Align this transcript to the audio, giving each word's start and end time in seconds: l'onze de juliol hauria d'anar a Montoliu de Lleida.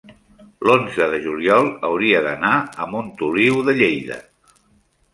l'onze 0.67 1.07
de 1.11 1.19
juliol 1.25 1.69
hauria 1.89 2.23
d'anar 2.31 2.57
a 2.87 2.91
Montoliu 2.97 3.63
de 3.71 3.81
Lleida. 3.83 4.23